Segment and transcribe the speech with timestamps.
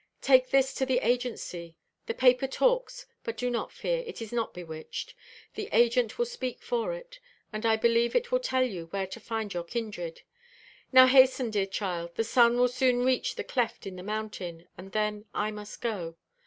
[0.21, 1.75] "Take this to the agency.
[2.07, 5.13] The paper talks; but do not fear, it is not bewitched.
[5.53, 7.19] The agent will speak for it,
[7.53, 10.23] and I believe it will tell you where to find your kindred.
[10.91, 14.91] Now hasten, dear child; the sun will soon reach the cleft in the mountain, and
[14.91, 16.15] then I must go.